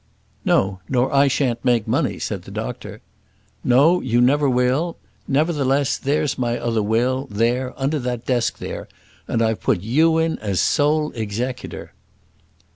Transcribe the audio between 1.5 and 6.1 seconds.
make money," said the doctor. "No, you never will. Nevertheless,